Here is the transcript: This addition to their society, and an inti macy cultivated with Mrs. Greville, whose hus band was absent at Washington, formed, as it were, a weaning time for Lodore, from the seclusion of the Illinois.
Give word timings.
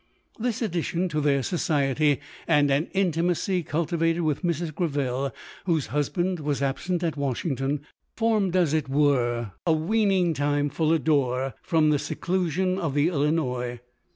This 0.39 0.63
addition 0.63 1.09
to 1.09 1.21
their 1.21 1.43
society, 1.43 2.19
and 2.47 2.71
an 2.71 2.87
inti 2.87 3.23
macy 3.23 3.61
cultivated 3.61 4.21
with 4.21 4.41
Mrs. 4.41 4.73
Greville, 4.73 5.31
whose 5.67 5.85
hus 5.93 6.09
band 6.09 6.39
was 6.39 6.59
absent 6.63 7.03
at 7.03 7.17
Washington, 7.17 7.81
formed, 8.17 8.55
as 8.55 8.73
it 8.73 8.89
were, 8.89 9.51
a 9.67 9.73
weaning 9.73 10.33
time 10.33 10.69
for 10.71 10.87
Lodore, 10.87 11.53
from 11.61 11.91
the 11.91 11.99
seclusion 11.99 12.79
of 12.79 12.95
the 12.95 13.09
Illinois. 13.09 13.79